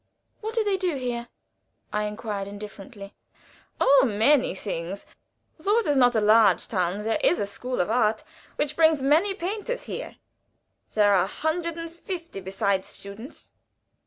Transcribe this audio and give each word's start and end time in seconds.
"What 0.39 0.55
do 0.55 0.63
they 0.63 0.77
do 0.77 0.95
here?" 0.95 1.27
I 1.93 2.05
inquired, 2.05 2.47
indifferently. 2.47 3.13
"Oh, 3.79 4.01
many 4.03 4.55
things. 4.55 5.05
Though 5.59 5.77
it 5.77 5.85
is 5.85 5.95
not 5.95 6.15
a 6.15 6.19
large 6.21 6.67
town 6.67 7.03
there 7.03 7.19
is 7.23 7.39
a 7.39 7.45
School 7.45 7.79
of 7.79 7.91
Art, 7.91 8.23
which 8.55 8.75
brings 8.75 9.03
many 9.03 9.35
painters 9.35 9.83
here. 9.83 10.15
There 10.95 11.13
are 11.13 11.25
a 11.25 11.27
hundred 11.27 11.77
and 11.77 11.91
fifty 11.91 12.39
besides 12.39 12.87
students." 12.87 13.51